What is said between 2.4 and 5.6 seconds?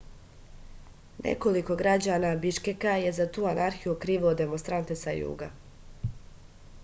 biškeka je za tu anarhiju okrivilo demonstrante sa juga